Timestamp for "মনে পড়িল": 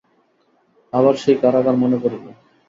1.77-2.25